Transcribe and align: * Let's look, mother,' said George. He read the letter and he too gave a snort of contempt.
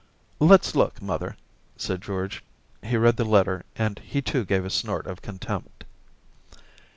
* 0.25 0.39
Let's 0.51 0.73
look, 0.73 0.99
mother,' 0.99 1.37
said 1.77 2.01
George. 2.01 2.43
He 2.81 2.97
read 2.97 3.17
the 3.17 3.23
letter 3.23 3.65
and 3.75 3.99
he 3.99 4.19
too 4.19 4.45
gave 4.45 4.65
a 4.65 4.71
snort 4.71 5.05
of 5.05 5.21
contempt. 5.21 5.83